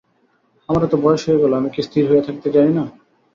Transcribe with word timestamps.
আমার 0.69 0.81
এত 0.83 0.93
বয়স 1.03 1.21
হইয়া 1.25 1.41
গেল, 1.43 1.51
আমি 1.55 1.69
কি 1.73 1.81
স্থির 1.87 2.03
হইয়া 2.09 2.25
থাকিতে 2.27 2.47
জানি 2.55 2.71
না? 2.77 2.83